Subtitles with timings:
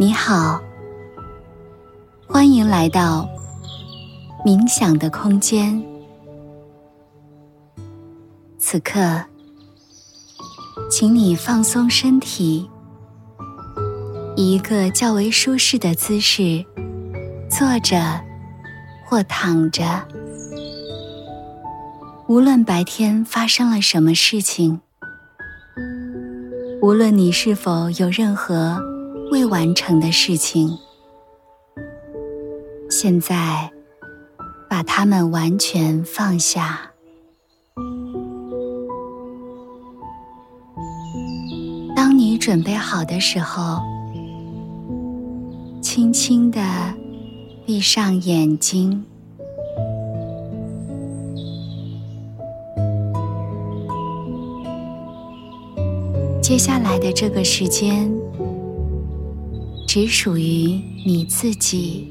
[0.00, 0.58] 你好，
[2.26, 3.28] 欢迎来到
[4.42, 5.78] 冥想的空间。
[8.58, 9.22] 此刻，
[10.90, 12.66] 请你放松身体，
[14.36, 16.64] 以一个较为舒适的姿势
[17.50, 18.18] 坐着
[19.04, 19.84] 或躺着。
[22.26, 24.80] 无论白天发生了什么事情，
[26.80, 28.82] 无论你是否有任何
[29.30, 30.76] 未完成的事情，
[32.90, 33.70] 现在
[34.68, 36.90] 把它们完全放下。
[41.94, 43.80] 当你准备好的时候，
[45.80, 46.60] 轻轻的
[47.64, 49.04] 闭上眼睛。
[56.42, 58.12] 接下来的这个时间，
[59.92, 62.06] 只属于你自己。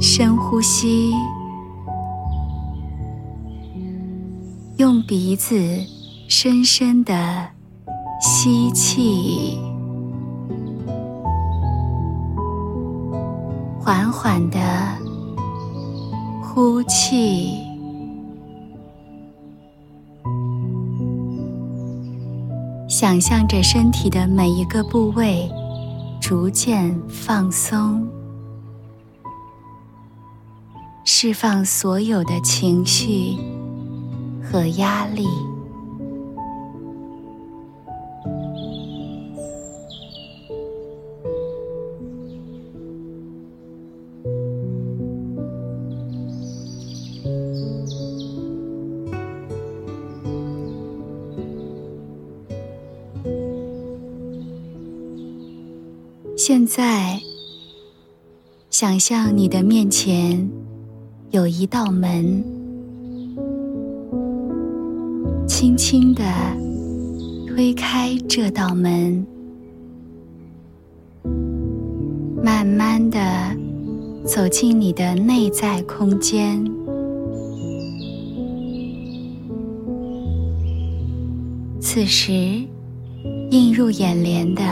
[0.00, 1.12] 深呼吸，
[4.76, 5.56] 用鼻子
[6.28, 7.44] 深深的
[8.20, 9.58] 吸气。
[13.80, 14.60] 缓缓的
[16.40, 17.50] 呼气，
[23.00, 25.48] 想象着身体的每一个部位
[26.20, 28.04] 逐渐放松，
[31.04, 33.36] 释放所有的情绪
[34.42, 35.28] 和压力。
[56.50, 57.20] 现在，
[58.70, 60.48] 想象你的面前
[61.30, 62.42] 有一道门，
[65.46, 66.24] 轻轻的
[67.46, 69.26] 推开这道门，
[72.42, 73.20] 慢慢的
[74.24, 76.64] 走进你的内在空间。
[81.78, 82.32] 此时，
[83.50, 84.62] 映入眼帘的。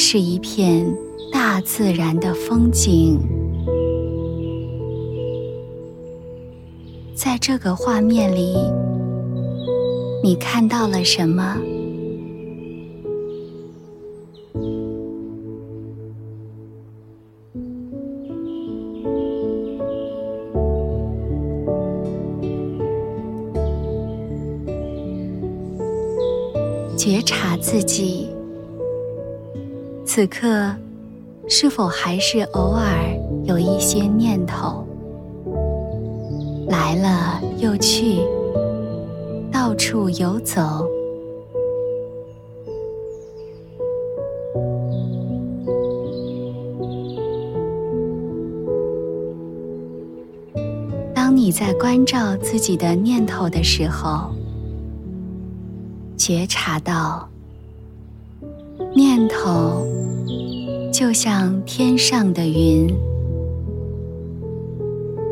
[0.00, 0.86] 是一片
[1.32, 3.18] 大自然的风景，
[7.16, 8.56] 在这个画面里，
[10.22, 11.58] 你看到了什么？
[26.96, 28.28] 觉察自己。
[30.18, 30.74] 此刻，
[31.46, 32.82] 是否还是偶尔
[33.44, 34.84] 有一些念头
[36.66, 38.16] 来了又去，
[39.52, 40.84] 到处游走？
[51.14, 54.32] 当你在关照自己的念头的时候，
[56.16, 57.28] 觉察到
[58.96, 59.86] 念头。
[60.98, 62.92] 就像天上的云，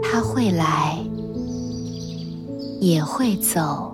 [0.00, 0.96] 它会来，
[2.80, 3.85] 也会走。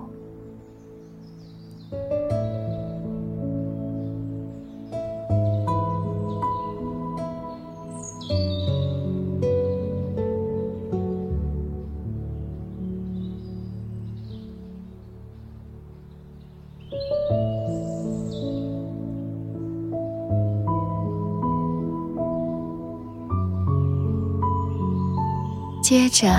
[25.83, 26.33] 接着，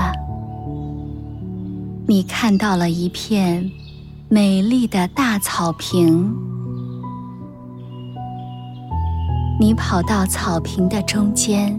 [2.09, 3.71] 你看到了一片
[4.31, 6.35] 美丽的大草坪。
[9.61, 11.79] 你跑到草坪的中间，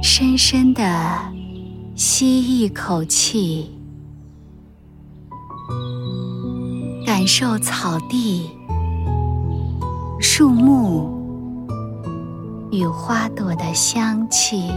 [0.00, 1.18] 深深的
[1.96, 3.68] 吸一口气，
[7.04, 8.48] 感受草地、
[10.20, 11.21] 树木。
[12.72, 14.70] 与花朵的香气，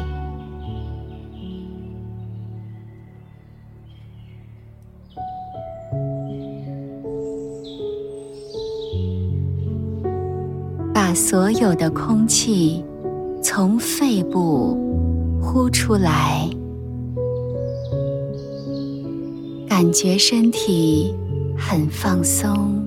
[10.93, 12.83] 把所有的空气
[13.41, 14.77] 从肺部
[15.41, 16.49] 呼出来，
[19.69, 21.15] 感觉身体
[21.57, 22.84] 很放松。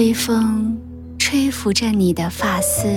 [0.00, 0.74] 微风
[1.18, 2.88] 吹拂着你的发丝，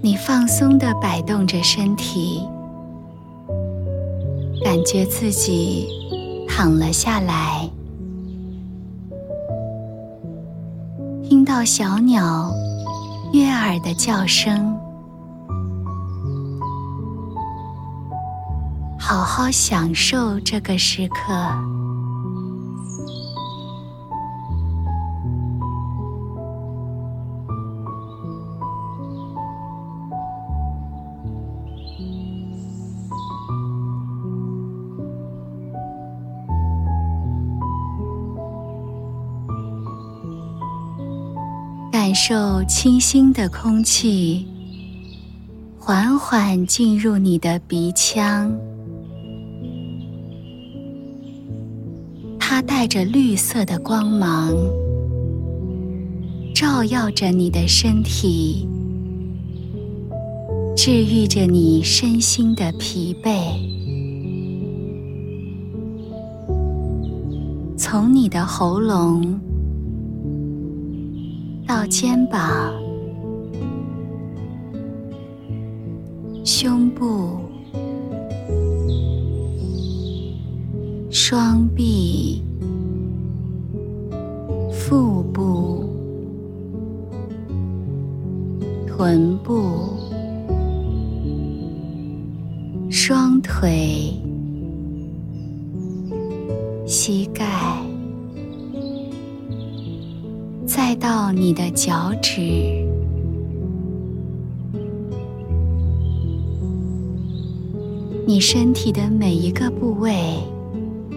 [0.00, 2.40] 你放松地摆动着身体，
[4.64, 5.86] 感觉自己
[6.48, 7.68] 躺了下来。
[11.22, 12.50] 听到小鸟
[13.34, 14.74] 悦耳的叫声，
[18.98, 21.81] 好好享受这个时刻。
[42.12, 44.46] 感受清新的空气
[45.78, 48.52] 缓缓进入你的鼻腔，
[52.38, 54.54] 它带着绿色的光芒，
[56.54, 58.68] 照耀着你的身体，
[60.76, 63.56] 治愈着你身心的疲惫。
[67.78, 69.40] 从你的喉咙。
[71.82, 72.72] 到肩膀、
[76.44, 77.40] 胸部、
[81.10, 82.40] 双臂、
[84.70, 85.90] 腹部、
[88.86, 89.98] 臀部、
[92.92, 94.22] 双腿、
[96.86, 97.91] 膝盖。
[100.94, 102.40] 到你的脚趾，
[108.26, 110.36] 你身体的每一个部位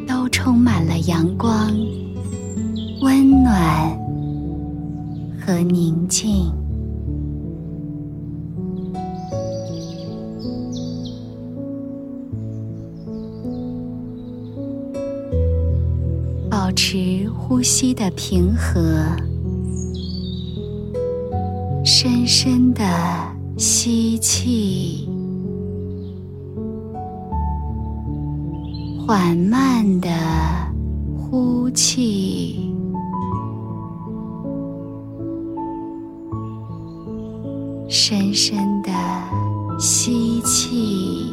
[0.08, 1.76] 都充满了阳光、
[3.02, 3.90] 温暖
[5.40, 6.52] 和宁静。
[16.50, 19.06] 保持呼吸的平和。
[22.06, 22.84] 深深的
[23.58, 25.10] 吸气，
[29.08, 30.10] 缓慢的
[31.18, 32.72] 呼气，
[37.90, 38.92] 深深的
[39.80, 41.26] 吸气，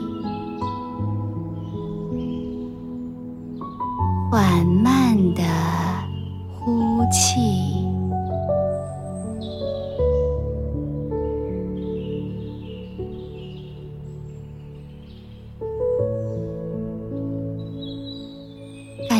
[4.30, 4.91] 缓慢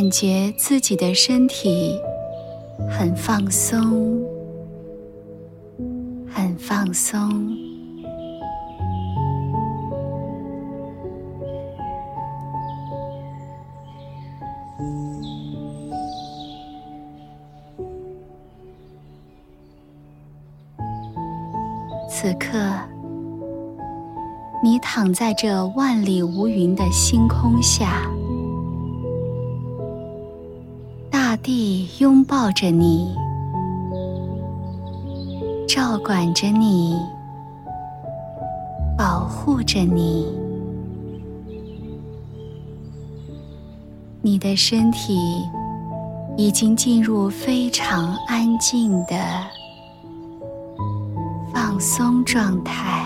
[0.03, 1.97] 感觉自己的身体
[2.91, 4.21] 很放松，
[6.29, 7.57] 很放松。
[22.11, 22.59] 此刻，
[24.65, 28.11] 你躺在这万里无云的星空下。
[31.43, 33.13] 地拥抱着你，
[35.67, 36.97] 照管着你，
[38.97, 40.25] 保护着你。
[44.21, 45.19] 你的身体
[46.37, 49.17] 已经进入非常安静的
[51.53, 53.02] 放松状态。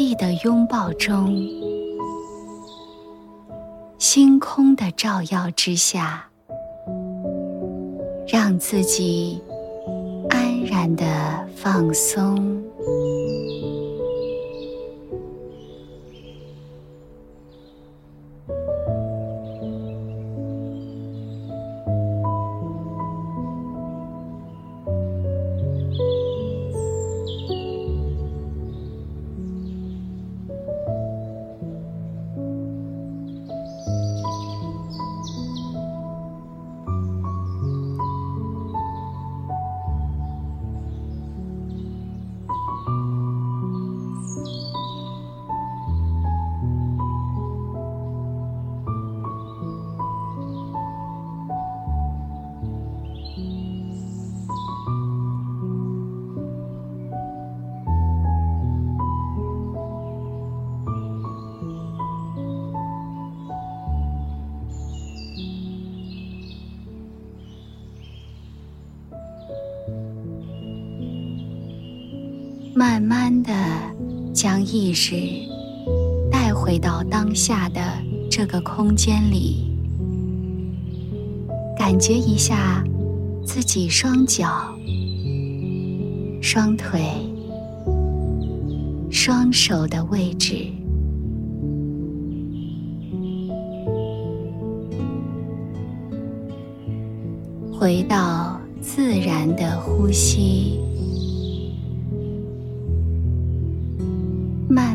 [0.00, 1.36] 地的拥抱中，
[3.98, 6.26] 星空的照耀之下，
[8.26, 9.42] 让自己
[10.30, 11.04] 安然的
[11.54, 12.64] 放松。
[72.80, 73.52] 慢慢的
[74.32, 75.14] 将意识
[76.32, 77.82] 带回到当下的
[78.30, 79.76] 这个空间里，
[81.76, 82.82] 感觉一下
[83.44, 84.74] 自己双脚、
[86.40, 87.02] 双腿、
[89.10, 90.64] 双手的位置，
[97.78, 100.80] 回到自然的呼吸。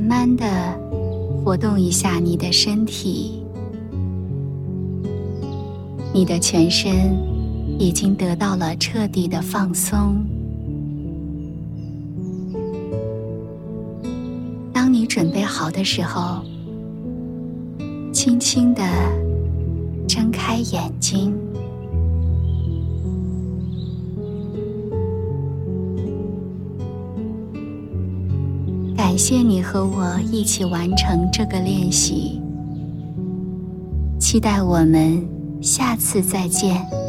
[0.06, 0.46] 慢的
[1.44, 3.44] 活动一下你的身体，
[6.14, 7.18] 你的全身
[7.80, 10.24] 已经得到了彻底的放松。
[14.72, 16.44] 当你准备好的时候，
[18.14, 18.84] 轻轻的
[20.08, 21.34] 睁开眼睛。
[29.08, 32.42] 感谢你和我一起完成这个练习，
[34.20, 35.24] 期待我们
[35.62, 37.05] 下次再见。